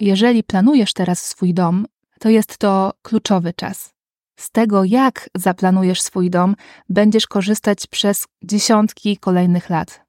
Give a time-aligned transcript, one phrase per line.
[0.00, 1.86] jeżeli planujesz teraz swój dom,
[2.20, 3.94] to jest to kluczowy czas.
[4.36, 6.56] Z tego, jak zaplanujesz swój dom,
[6.88, 10.04] będziesz korzystać przez dziesiątki kolejnych lat.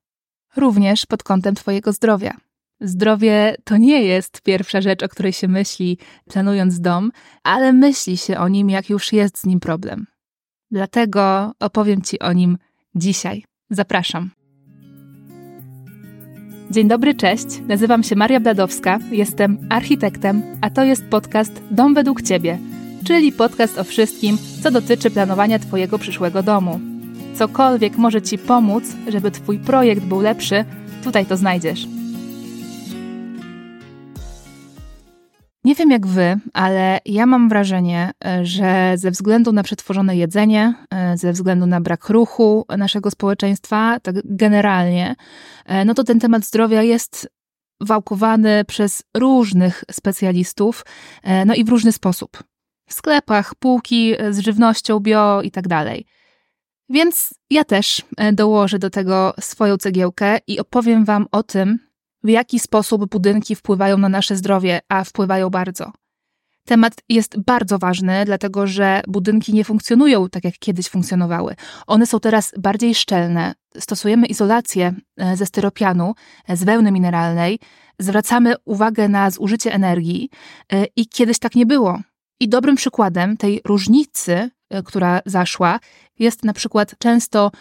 [0.56, 2.38] Również pod kątem Twojego zdrowia.
[2.82, 5.98] Zdrowie to nie jest pierwsza rzecz, o której się myśli,
[6.30, 7.12] planując dom,
[7.44, 10.06] ale myśli się o nim, jak już jest z nim problem.
[10.72, 12.58] Dlatego opowiem Ci o nim
[12.96, 13.46] dzisiaj.
[13.70, 14.45] Zapraszam.
[16.76, 17.46] Dzień dobry, cześć.
[17.68, 22.58] Nazywam się Maria Bladowska, jestem architektem, a to jest podcast Dom według Ciebie,
[23.04, 26.80] czyli podcast o wszystkim, co dotyczy planowania Twojego przyszłego domu.
[27.36, 30.66] Cokolwiek może Ci pomóc, żeby Twój projekt był lepszy,
[31.04, 31.88] tutaj to znajdziesz.
[35.66, 40.74] Nie wiem jak wy, ale ja mam wrażenie, e, że ze względu na przetworzone jedzenie,
[40.92, 45.16] e, ze względu na brak ruchu naszego społeczeństwa, tak generalnie,
[45.66, 47.30] e, no to ten temat zdrowia jest
[47.82, 50.86] wałkowany przez różnych specjalistów,
[51.46, 52.44] no i w różny sposób.
[52.90, 56.06] W sklepach, półki z żywnością bio i tak dalej.
[56.90, 58.02] Więc ja też
[58.34, 61.80] dołożę do tego swoją cegiełkę i opowiem Wam o tym,
[62.26, 65.92] w jaki sposób budynki wpływają na nasze zdrowie, a wpływają bardzo.
[66.66, 71.56] Temat jest bardzo ważny, dlatego że budynki nie funkcjonują tak, jak kiedyś funkcjonowały.
[71.88, 73.54] One są teraz bardziej szczelne.
[73.80, 76.14] Stosujemy izolację e, ze styropianu,
[76.48, 77.60] e, z wełny mineralnej,
[78.00, 80.30] zwracamy uwagę na zużycie energii
[80.74, 82.00] e, i kiedyś tak nie było.
[82.40, 84.50] I dobrym przykładem tej różnicy,
[84.86, 85.80] która zaszła,
[86.20, 87.52] jest na przykład często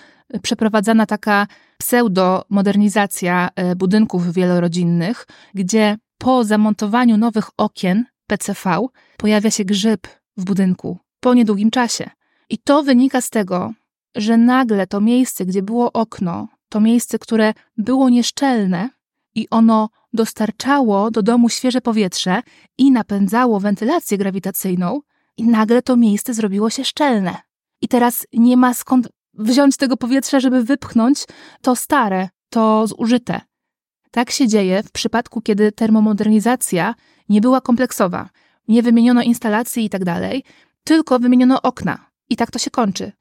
[0.42, 1.46] przeprowadzana taka
[1.84, 10.98] pseudo-modernizacja e, budynków wielorodzinnych, gdzie po zamontowaniu nowych okien PCV pojawia się grzyb w budynku
[11.20, 12.10] po niedługim czasie.
[12.50, 13.72] I to wynika z tego,
[14.14, 18.90] że nagle to miejsce, gdzie było okno, to miejsce, które było nieszczelne
[19.34, 22.42] i ono dostarczało do domu świeże powietrze
[22.78, 25.00] i napędzało wentylację grawitacyjną,
[25.36, 27.36] i nagle to miejsce zrobiło się szczelne.
[27.80, 31.24] I teraz nie ma skąd wziąć tego powietrza, żeby wypchnąć
[31.62, 33.40] to stare, to zużyte.
[34.10, 36.94] Tak się dzieje w przypadku, kiedy termomodernizacja
[37.28, 38.30] nie była kompleksowa.
[38.68, 40.44] Nie wymieniono instalacji i tak dalej,
[40.84, 42.10] tylko wymieniono okna.
[42.30, 43.12] I tak to się kończy.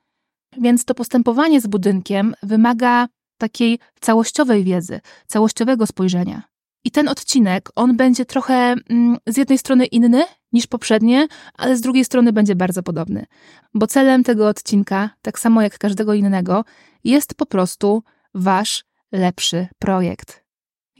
[0.62, 3.08] Więc to postępowanie z budynkiem wymaga
[3.38, 6.44] takiej całościowej wiedzy, całościowego spojrzenia.
[6.84, 10.24] I ten odcinek, on będzie trochę mm, z jednej strony inny
[10.54, 13.26] niż poprzednie, ale z drugiej strony będzie bardzo podobny.
[13.74, 16.66] Bo celem tego odcinka, tak samo jak każdego innego,
[17.04, 18.04] jest po prostu
[18.34, 20.44] wasz lepszy projekt.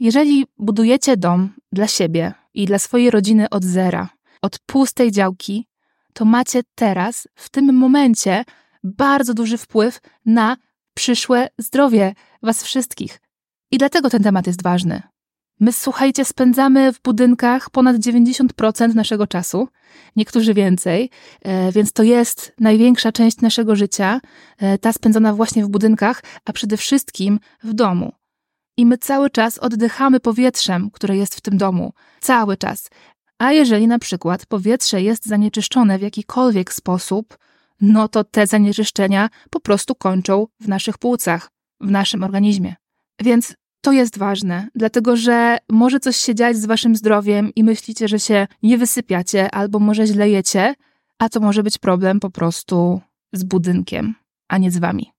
[0.00, 4.08] Jeżeli budujecie dom dla siebie i dla swojej rodziny od zera,
[4.42, 5.66] od pustej działki,
[6.12, 8.44] to macie teraz, w tym momencie,
[8.84, 10.56] bardzo duży wpływ na
[10.94, 13.20] przyszłe zdrowie was wszystkich.
[13.70, 15.02] I dlatego ten temat jest ważny.
[15.60, 19.68] My, słuchajcie, spędzamy w budynkach ponad 90% naszego czasu,
[20.16, 21.10] niektórzy więcej,
[21.42, 24.20] e, więc to jest największa część naszego życia,
[24.58, 28.12] e, ta spędzona właśnie w budynkach, a przede wszystkim w domu.
[28.76, 31.92] I my cały czas oddychamy powietrzem, które jest w tym domu.
[32.20, 32.90] Cały czas.
[33.38, 37.38] A jeżeli na przykład powietrze jest zanieczyszczone w jakikolwiek sposób,
[37.80, 41.50] no to te zanieczyszczenia po prostu kończą w naszych płucach,
[41.80, 42.74] w naszym organizmie.
[43.20, 43.54] Więc
[43.84, 48.20] to jest ważne, dlatego że może coś się dziać z waszym zdrowiem i myślicie, że
[48.20, 50.74] się nie wysypiacie albo może źle jecie,
[51.18, 53.00] a to może być problem po prostu
[53.32, 54.14] z budynkiem,
[54.48, 55.12] a nie z wami.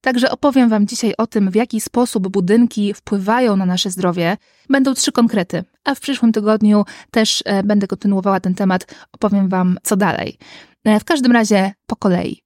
[0.00, 4.36] Także opowiem Wam dzisiaj o tym, w jaki sposób budynki wpływają na nasze zdrowie.
[4.68, 9.78] Będą trzy konkrety, a w przyszłym tygodniu też e, będę kontynuowała ten temat, opowiem Wam
[9.82, 10.38] co dalej.
[10.84, 12.42] E, w każdym razie po kolei.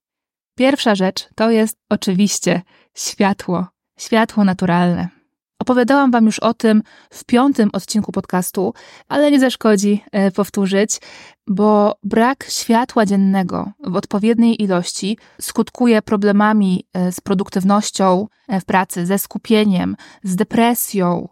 [0.59, 2.63] Pierwsza rzecz to jest oczywiście
[2.97, 3.67] światło.
[3.99, 5.20] Światło naturalne.
[5.61, 8.75] Opowiadałam Wam już o tym w piątym odcinku podcastu,
[9.09, 11.01] ale nie zaszkodzi e, powtórzyć,
[11.47, 19.07] bo brak światła dziennego w odpowiedniej ilości skutkuje problemami e, z produktywnością e, w pracy,
[19.07, 21.29] ze skupieniem, z depresją,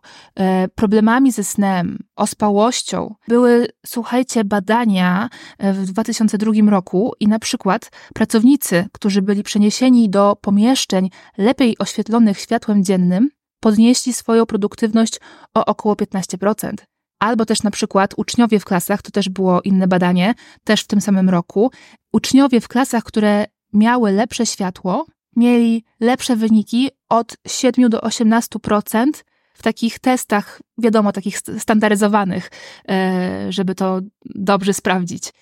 [0.75, 3.15] problemami ze snem, ospałością.
[3.29, 5.29] Były, słuchajcie, badania
[5.59, 12.85] w 2002 roku i na przykład pracownicy, którzy byli przeniesieni do pomieszczeń lepiej oświetlonych światłem
[12.85, 15.21] dziennym, podnieśli swoją produktywność
[15.55, 16.73] o około 15%.
[17.19, 20.35] Albo też na przykład uczniowie w klasach, to też było inne badanie,
[20.65, 21.71] też w tym samym roku,
[22.13, 25.07] uczniowie w klasach, które miały lepsze światło,
[25.37, 29.07] mieli lepsze wyniki od 7 do 18%
[29.55, 32.51] w takich testach, wiadomo, takich standaryzowanych,
[32.89, 35.33] e, żeby to dobrze sprawdzić.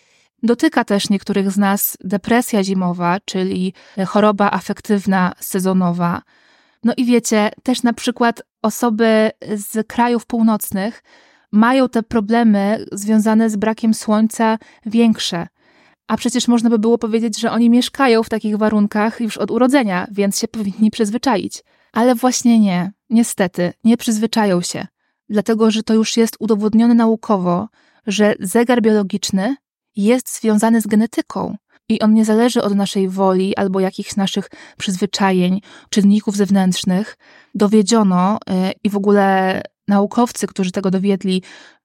[0.42, 3.74] Dotyka też niektórych z nas depresja zimowa, czyli
[4.06, 6.22] choroba afektywna sezonowa,
[6.86, 11.02] no i wiecie, też na przykład osoby z krajów północnych
[11.52, 15.46] mają te problemy związane z brakiem słońca większe.
[16.08, 20.06] A przecież można by było powiedzieć, że oni mieszkają w takich warunkach już od urodzenia,
[20.10, 21.62] więc się powinni przyzwyczaić.
[21.92, 22.92] Ale właśnie nie.
[23.10, 24.86] Niestety, nie przyzwyczają się.
[25.28, 27.68] Dlatego, że to już jest udowodnione naukowo,
[28.06, 29.56] że zegar biologiczny
[29.96, 31.56] jest związany z genetyką
[31.88, 35.60] i on nie zależy od naszej woli albo jakichś naszych przyzwyczajeń,
[35.90, 37.16] czynników zewnętrznych.
[37.54, 38.54] Dowiedziono yy,
[38.84, 41.42] i w ogóle naukowcy, którzy tego dowiedli,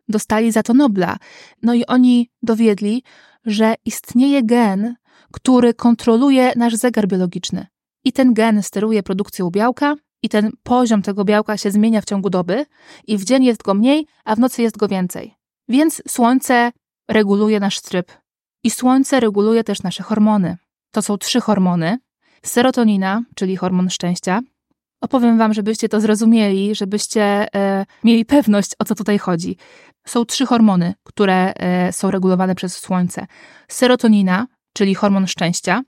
[0.09, 1.18] dostali za to Nobla.
[1.63, 3.03] No i oni dowiedli,
[3.45, 4.95] że istnieje gen,
[5.31, 7.68] który kontroluje nasz zegar biologiczny.
[8.04, 12.30] I ten gen steruje produkcją białka, i ten poziom tego białka się zmienia w ciągu
[12.30, 12.65] doby,
[13.07, 15.36] i w dzień jest go mniej, a w nocy jest go więcej.
[15.69, 16.71] Więc słońce
[17.07, 18.20] reguluje nasz tryb.
[18.63, 20.57] I słońce reguluje też nasze hormony.
[20.91, 21.97] To są trzy hormony:
[22.43, 24.41] serotonina, czyli hormon szczęścia.
[25.01, 29.57] Opowiem Wam, żebyście to zrozumieli, żebyście e, mieli pewność, o co tutaj chodzi.
[30.07, 33.27] Są trzy hormony, które e, są regulowane przez słońce:
[33.67, 35.83] serotonina, czyli hormon szczęścia,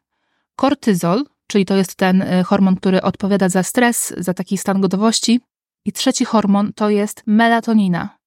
[0.55, 5.41] kortyzol, czyli to jest ten e, hormon, który odpowiada za stres, za taki stan gotowości,
[5.85, 8.17] i trzeci hormon to jest melatonina.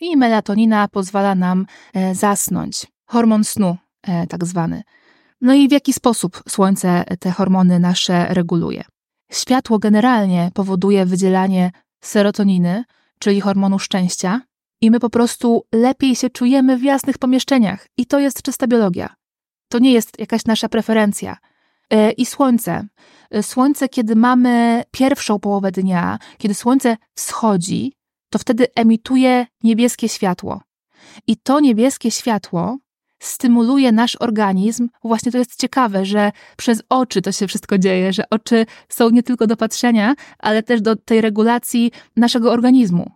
[0.00, 2.86] I melatonina pozwala nam e, zasnąć.
[3.10, 4.82] Hormon snu, e, tak zwany.
[5.40, 8.84] No i w jaki sposób słońce te hormony nasze reguluje?
[9.32, 11.70] Światło generalnie powoduje wydzielanie
[12.00, 12.84] serotoniny,
[13.18, 14.40] czyli hormonu szczęścia,
[14.80, 17.86] i my po prostu lepiej się czujemy w jasnych pomieszczeniach.
[17.96, 19.14] I to jest czysta biologia.
[19.68, 21.36] To nie jest jakaś nasza preferencja.
[21.90, 22.86] E, I słońce.
[23.30, 27.92] E, słońce, kiedy mamy pierwszą połowę dnia, kiedy słońce wschodzi,
[28.30, 30.62] to wtedy emituje niebieskie światło.
[31.26, 32.78] I to niebieskie światło
[33.20, 34.88] stymuluje nasz organizm.
[35.04, 39.22] Właśnie to jest ciekawe, że przez oczy to się wszystko dzieje, że oczy są nie
[39.22, 43.10] tylko do patrzenia, ale też do tej regulacji naszego organizmu.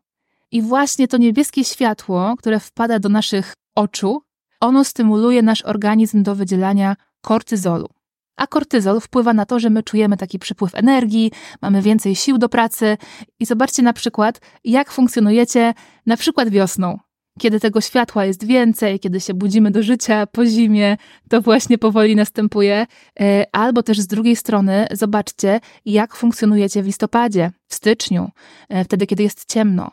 [0.52, 4.22] I właśnie to niebieskie światło, które wpada do naszych oczu,
[4.60, 7.88] ono stymuluje nasz organizm do wydzielania kortyzolu.
[8.36, 12.48] A kortyzol wpływa na to, że my czujemy taki przypływ energii, mamy więcej sił do
[12.48, 12.96] pracy.
[13.40, 15.74] I zobaczcie na przykład, jak funkcjonujecie
[16.06, 16.98] na przykład wiosną.
[17.38, 20.96] Kiedy tego światła jest więcej, kiedy się budzimy do życia po zimie,
[21.28, 22.86] to właśnie powoli następuje.
[23.20, 28.30] E, albo też z drugiej strony, zobaczcie, jak funkcjonujecie w listopadzie, w styczniu,
[28.68, 29.90] e, wtedy, kiedy jest ciemno.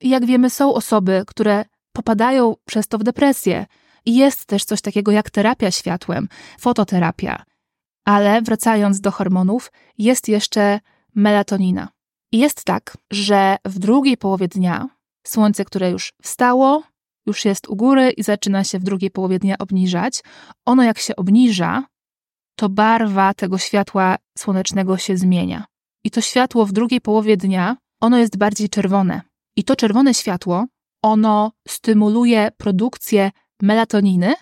[0.00, 3.66] I jak wiemy, są osoby, które popadają przez to w depresję.
[4.04, 6.28] I jest też coś takiego jak terapia światłem,
[6.60, 7.44] fototerapia.
[8.04, 10.80] Ale wracając do hormonów, jest jeszcze
[11.14, 11.88] melatonina.
[12.32, 14.95] Jest tak, że w drugiej połowie dnia
[15.28, 16.82] słońce, które już wstało,
[17.26, 20.22] już jest u góry i zaczyna się w drugiej połowie dnia obniżać,
[20.64, 21.84] ono jak się obniża,
[22.56, 25.64] to barwa tego światła słonecznego się zmienia.
[26.04, 29.20] I to światło w drugiej połowie dnia, ono jest bardziej czerwone.
[29.56, 30.66] I to czerwone światło,
[31.02, 33.30] ono stymuluje produkcję
[33.62, 34.34] melatoniny,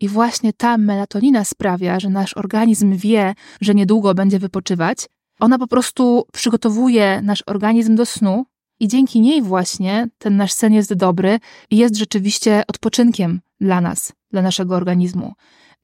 [0.00, 5.06] i właśnie ta melatonina sprawia, że nasz organizm wie, że niedługo będzie wypoczywać.
[5.40, 8.44] Ona po prostu przygotowuje nasz organizm do snu,
[8.80, 11.38] i dzięki niej właśnie ten nasz sen jest dobry
[11.70, 15.32] i jest rzeczywiście odpoczynkiem dla nas, dla naszego organizmu.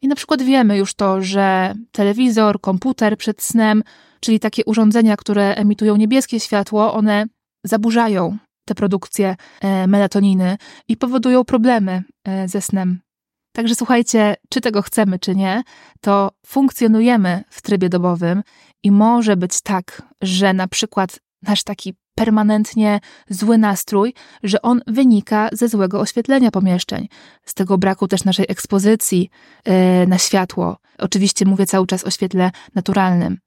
[0.03, 3.83] I na przykład wiemy już to, że telewizor, komputer przed snem,
[4.21, 7.27] czyli takie urządzenia, które emitują niebieskie światło, one
[7.65, 10.57] zaburzają tę produkcję e, melatoniny
[10.89, 13.01] i powodują problemy e, ze snem.
[13.53, 15.63] Także słuchajcie, czy tego chcemy, czy nie,
[16.01, 18.43] to funkcjonujemy w trybie dobowym
[18.83, 23.01] i może być tak, że na przykład nasz taki permanentnie
[23.31, 27.09] zły nastrój, że on wynika ze złego oświetlenia pomieszczeń,
[27.45, 29.31] z tego braku też naszej ekspozycji
[29.67, 30.77] yy, na światło.
[30.99, 33.39] Oczywiście mówię cały czas o świetle naturalnym.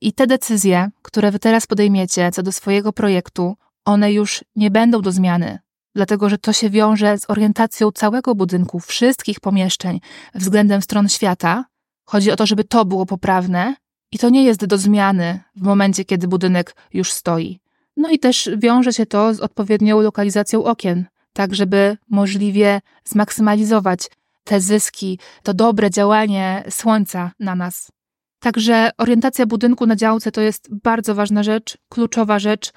[0.00, 5.02] I te decyzje, które wy teraz podejmiecie co do swojego projektu, one już nie będą
[5.02, 5.58] do zmiany
[5.96, 10.00] dlatego że to się wiąże z orientacją całego budynku, wszystkich pomieszczeń
[10.34, 11.64] względem stron świata.
[12.04, 13.74] Chodzi o to, żeby to było poprawne
[14.12, 17.63] i to nie jest do zmiany w momencie, kiedy budynek już stoi.
[17.96, 24.10] No i też wiąże się to z odpowiednią lokalizacją okien, tak żeby możliwie zmaksymalizować
[24.44, 27.92] te zyski, to dobre działanie słońca na nas.
[28.38, 32.72] Także orientacja budynku na działce to jest bardzo ważna rzecz, kluczowa rzecz,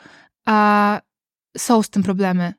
[0.45, 1.01] a
[1.57, 2.53] są z tym problemy.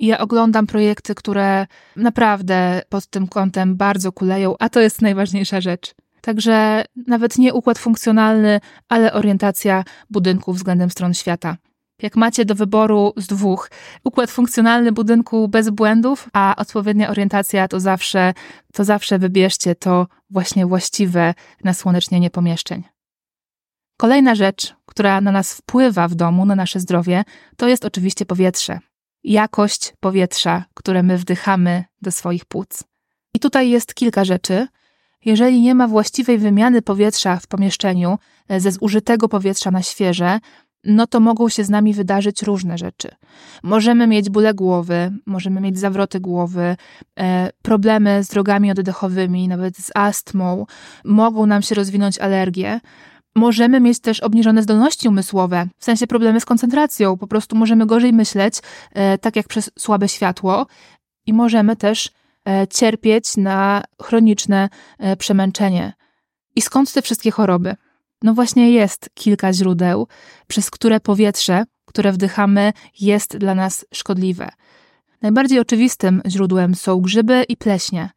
[0.00, 5.94] Ja oglądam projekty, które naprawdę pod tym kątem bardzo kuleją, a to jest najważniejsza rzecz.
[6.20, 11.56] Także nawet nie układ funkcjonalny, ale orientacja budynku względem stron świata.
[12.02, 13.70] Jak macie do wyboru z dwóch,
[14.04, 18.34] układ funkcjonalny budynku bez błędów, a odpowiednia orientacja, to zawsze,
[18.72, 22.84] to zawsze wybierzcie to właśnie właściwe nasłonecznienie pomieszczeń.
[23.96, 27.24] Kolejna rzecz, która na nas wpływa w domu, na nasze zdrowie,
[27.56, 28.78] to jest oczywiście powietrze.
[29.24, 32.84] jakość powietrza, które my wdychamy do swoich płuc.
[33.34, 34.66] I tutaj jest kilka rzeczy.
[35.24, 40.40] Jeżeli nie ma właściwej wymiany powietrza w pomieszczeniu e, ze zużytego powietrza na świeże,
[40.84, 43.08] no to mogą się z nami wydarzyć różne rzeczy.
[43.62, 46.76] Możemy mieć bóle głowy, możemy mieć zawroty głowy,
[47.20, 50.66] e, problemy z drogami oddechowymi, nawet z astmą,
[51.04, 52.80] mogą nam się rozwinąć alergie.
[53.34, 58.12] Możemy mieć też obniżone zdolności umysłowe, w sensie problemy z koncentracją, po prostu możemy gorzej
[58.12, 58.54] myśleć,
[58.92, 60.66] e, tak jak przez słabe światło,
[61.26, 62.10] i możemy też
[62.48, 64.68] e, cierpieć na chroniczne
[65.18, 65.92] przemęczenie.
[66.56, 67.76] I skąd te wszystkie choroby?
[68.22, 70.08] No właśnie jest kilka źródeł,
[70.46, 74.48] przez które powietrze, które wdychamy, jest dla nas szkodliwe.
[75.22, 78.10] Najbardziej oczywistym źródłem są grzyby i pleśnie.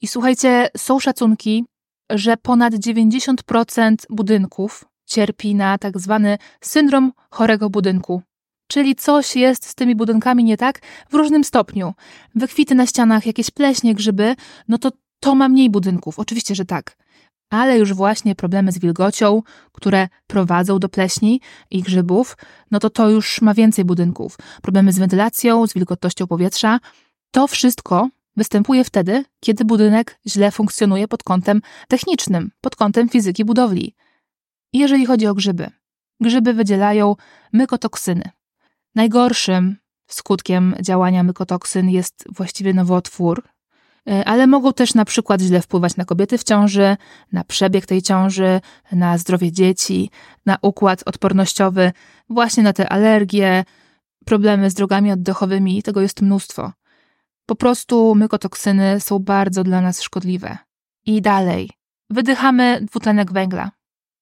[0.00, 1.64] I słuchajcie, są szacunki,
[2.10, 8.22] że ponad 90% budynków cierpi na tak zwany syndrom chorego budynku.
[8.66, 10.80] Czyli coś jest z tymi budynkami nie tak
[11.10, 11.94] w różnym stopniu.
[12.34, 14.34] Wykwity na ścianach, jakieś pleśnie, grzyby,
[14.68, 16.18] no to to ma mniej budynków.
[16.18, 16.96] Oczywiście, że tak
[17.52, 19.42] ale już właśnie problemy z wilgocią,
[19.72, 21.40] które prowadzą do pleśni
[21.70, 22.36] i grzybów,
[22.70, 24.38] no to to już ma więcej budynków.
[24.62, 26.80] Problemy z wentylacją, z wilgotnością powietrza,
[27.30, 33.94] to wszystko występuje wtedy, kiedy budynek źle funkcjonuje pod kątem technicznym, pod kątem fizyki budowli.
[34.72, 35.70] I jeżeli chodzi o grzyby,
[36.20, 37.16] grzyby wydzielają
[37.52, 38.30] mykotoksyny.
[38.94, 43.42] Najgorszym skutkiem działania mykotoksyn jest właściwie nowotwór,
[44.24, 46.96] ale mogą też na przykład źle wpływać na kobiety w ciąży,
[47.32, 48.60] na przebieg tej ciąży,
[48.92, 50.10] na zdrowie dzieci,
[50.46, 51.92] na układ odpornościowy,
[52.28, 53.64] właśnie na te alergie,
[54.24, 56.72] problemy z drogami oddechowymi, tego jest mnóstwo.
[57.46, 60.58] Po prostu mykotoksyny są bardzo dla nas szkodliwe.
[61.06, 61.70] I dalej.
[62.10, 63.70] Wydychamy dwutlenek węgla.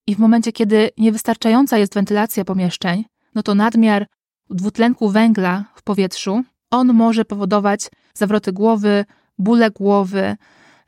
[0.06, 4.06] I w momencie, kiedy niewystarczająca jest wentylacja pomieszczeń, no to nadmiar
[4.50, 9.04] dwutlenku węgla w powietrzu, on może powodować zawroty głowy,
[9.40, 10.36] bóle głowy,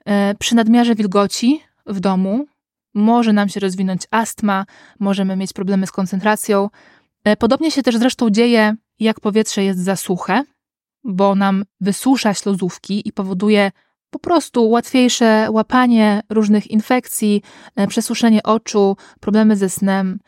[0.04, 2.46] e, przy nadmiarze wilgoci w domu
[2.94, 4.66] może nam się rozwinąć astma,
[5.00, 6.68] możemy mieć problemy z koncentracją.
[7.24, 10.44] E, podobnie się też zresztą dzieje, jak powietrze jest za suche,
[11.04, 13.70] bo nam wysusza śluzówki i powoduje
[14.10, 17.42] po prostu łatwiejsze łapanie różnych infekcji,
[17.76, 20.18] e, przesuszenie oczu, problemy ze snem.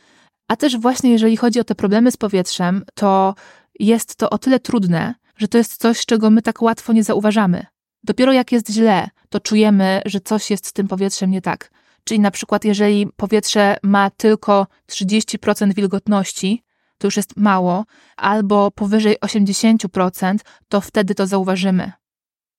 [0.48, 3.34] A też właśnie jeżeli chodzi o te problemy z powietrzem, to
[3.80, 7.66] jest to o tyle trudne, że to jest coś, czego my tak łatwo nie zauważamy.
[8.04, 11.70] Dopiero jak jest źle, to czujemy, że coś jest z tym powietrzem nie tak.
[12.04, 16.62] Czyli na przykład, jeżeli powietrze ma tylko 30% wilgotności,
[16.98, 17.84] to już jest mało,
[18.16, 20.36] albo powyżej 80%,
[20.68, 21.92] to wtedy to zauważymy.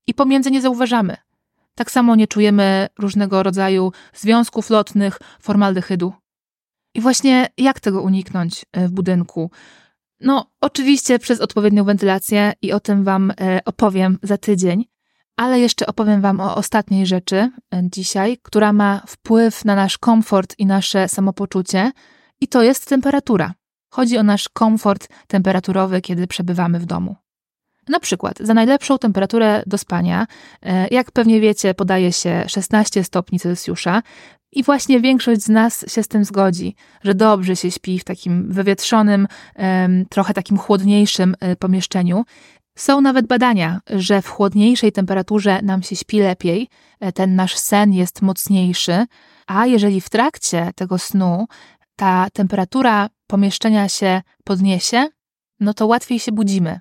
[0.08, 1.18] I pomiędzy nie zauważamy.
[1.76, 6.14] Tak samo nie czujemy różnego rodzaju związków lotnych, formaldehydu.
[6.94, 9.52] I właśnie jak tego uniknąć e, w budynku?
[10.20, 14.86] No, oczywiście przez odpowiednią wentylację i o tym Wam e, opowiem za tydzień.
[15.36, 17.52] Ale jeszcze opowiem Wam o ostatniej rzeczy e,
[17.84, 21.92] dzisiaj, która ma wpływ na nasz komfort i nasze samopoczucie,
[22.42, 23.54] i to jest temperatura.
[23.90, 27.16] Chodzi o nasz komfort temperaturowy, kiedy przebywamy w domu.
[27.88, 30.28] Na przykład za najlepszą temperaturę do spania,
[30.62, 34.02] e, jak pewnie wiecie, podaje się 16 stopni Celsjusza,
[34.56, 38.52] i właśnie większość z nas się z tym zgodzi, że dobrze się śpi w takim
[38.52, 39.28] wywietrzonym,
[40.10, 42.26] trochę takim chłodniejszym e, pomieszczeniu.
[42.78, 47.94] Są nawet badania, że w chłodniejszej temperaturze nam się śpi lepiej, e, ten nasz sen
[47.94, 49.06] jest mocniejszy,
[49.48, 51.48] a jeżeli w trakcie tego snu
[51.96, 55.08] ta temperatura pomieszczenia się podniesie,
[55.60, 56.80] no to łatwiej się budzimy.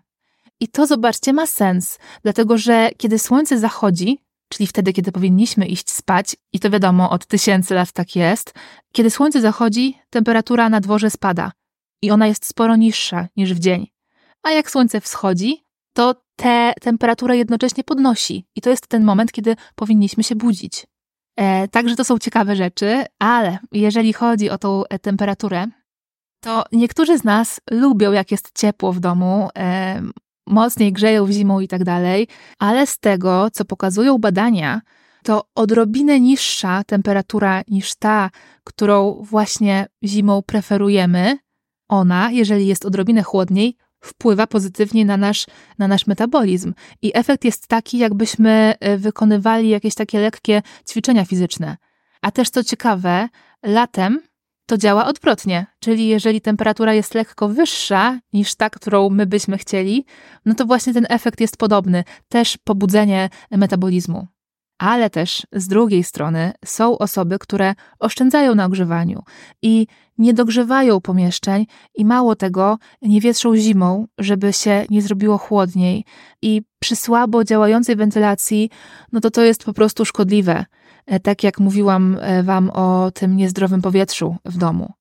[0.61, 5.91] I to, zobaczcie, ma sens, dlatego że kiedy słońce zachodzi, czyli wtedy, kiedy powinniśmy iść
[5.91, 8.55] spać, i to wiadomo, od tysięcy lat tak jest,
[8.93, 11.53] kiedy słońce zachodzi, temperatura na dworze spada
[12.03, 13.87] i ona jest sporo niższa niż w dzień.
[14.43, 15.64] A jak słońce wschodzi,
[15.95, 18.47] to tę temperaturę jednocześnie podnosi.
[18.57, 20.87] I to jest ten moment, kiedy powinniśmy się budzić.
[21.37, 25.67] E, także to są ciekawe rzeczy, ale jeżeli chodzi o tą e, temperaturę,
[26.41, 30.03] to niektórzy z nas lubią, jak jest ciepło w domu, e,
[30.47, 34.81] mocniej grzeją w zimą i tak dalej, ale z tego, co pokazują badania,
[35.23, 38.31] to odrobinę niższa temperatura niż ta,
[38.65, 41.39] którą właśnie zimą preferujemy,
[41.89, 45.47] ona, jeżeli jest odrobinę chłodniej, wpływa pozytywnie na nasz,
[45.79, 46.75] na nasz metabolizm.
[47.03, 51.77] I efekt jest taki, jakbyśmy e, wykonywali jakieś takie lekkie ćwiczenia fizyczne.
[52.23, 53.29] A też co ciekawe,
[53.63, 54.21] latem
[54.67, 60.05] to działa odwrotnie, czyli jeżeli temperatura jest lekko wyższa niż ta, którą my byśmy chcieli,
[60.45, 64.27] no to właśnie ten efekt jest podobny, też pobudzenie metabolizmu.
[64.79, 69.23] Ale też z drugiej strony są osoby, które oszczędzają na ogrzewaniu
[69.63, 69.87] i
[70.19, 76.05] nie dogrzewają pomieszczeń i mało tego, nie wietrzą zimą, żeby się nie zrobiło chłodniej.
[76.43, 78.71] I przy słabo działającej wentylacji,
[79.13, 80.65] no to to jest po prostu szkodliwe.
[81.07, 84.93] E, tak jak mówiłam e, Wam o tym niezdrowym powietrzu w domu.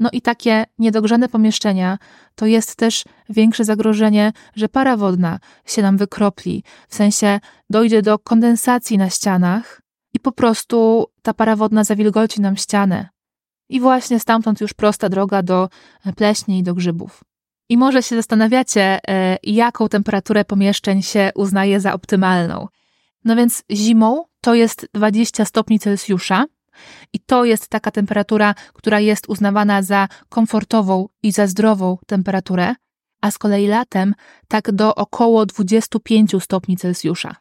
[0.00, 1.98] No i takie niedogrzane pomieszczenia
[2.34, 7.40] to jest też większe zagrożenie, że para wodna się nam wykropli, w sensie
[7.70, 9.82] dojdzie do kondensacji na ścianach
[10.14, 13.08] i po prostu ta para wodna zawilgoci nam ścianę.
[13.68, 15.68] I właśnie stamtąd już prosta droga do
[16.16, 17.24] pleśni i do grzybów.
[17.68, 22.68] I może się zastanawiacie, e, jaką temperaturę pomieszczeń się uznaje za optymalną.
[23.24, 26.44] No więc zimą to jest 20 stopni Celsjusza,
[27.12, 32.74] i to jest taka temperatura, która jest uznawana za komfortową i za zdrową temperaturę,
[33.20, 34.14] a z kolei latem
[34.48, 37.36] tak do około 25 stopni Celsjusza.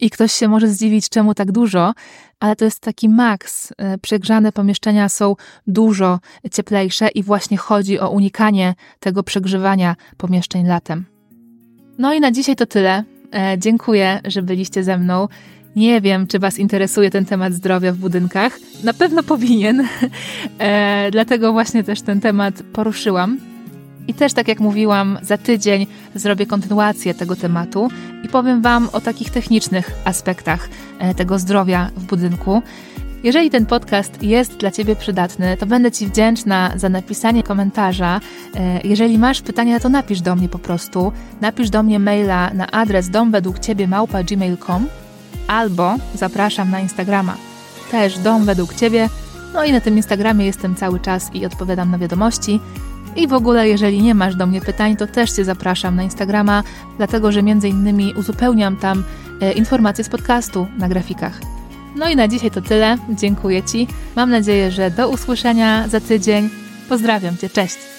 [0.00, 1.94] I ktoś się może zdziwić, czemu tak dużo,
[2.40, 3.72] ale to jest taki maks.
[3.78, 6.18] E, przegrzane pomieszczenia są dużo
[6.52, 11.04] cieplejsze i właśnie chodzi o unikanie tego przegrzewania pomieszczeń latem.
[11.98, 13.04] No i na dzisiaj to tyle.
[13.34, 15.28] E, dziękuję, że byliście ze mną.
[15.76, 18.58] Nie wiem, czy Was interesuje ten temat zdrowia w budynkach.
[18.84, 19.82] Na pewno powinien,
[20.58, 23.38] e, dlatego właśnie też ten temat poruszyłam.
[24.08, 27.88] I też, tak jak mówiłam, za tydzień zrobię kontynuację tego tematu
[28.24, 32.62] i powiem Wam o takich technicznych aspektach e, tego zdrowia w budynku.
[33.22, 38.20] Jeżeli ten podcast jest dla Ciebie przydatny, to będę Ci wdzięczna za napisanie komentarza.
[38.56, 41.12] E, jeżeli masz pytania, to napisz do mnie po prostu.
[41.40, 44.86] Napisz do mnie maila na adres domwedługciebie.gmail.com
[45.48, 47.36] albo zapraszam na Instagrama.
[47.90, 49.08] Też dom według Ciebie.
[49.54, 52.60] No i na tym Instagramie jestem cały czas i odpowiadam na wiadomości.
[53.16, 56.62] I w ogóle, jeżeli nie masz do mnie pytań, to też Cię zapraszam na Instagrama,
[56.96, 59.04] dlatego że między innymi uzupełniam tam
[59.40, 61.40] e, informacje z podcastu na grafikach.
[61.96, 62.96] No i na dzisiaj to tyle.
[63.10, 63.86] Dziękuję Ci.
[64.16, 66.50] Mam nadzieję, że do usłyszenia za tydzień.
[66.88, 67.50] Pozdrawiam Cię.
[67.50, 67.93] Cześć.